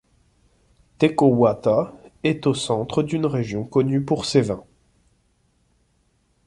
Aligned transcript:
Te 0.97 1.05
Kauwhata 1.05 1.93
est 2.23 2.47
au 2.47 2.55
centre 2.55 3.03
d'une 3.03 3.27
région 3.27 3.63
connue 3.63 4.03
pour 4.03 4.25
ses 4.25 4.41
vins. 4.41 4.65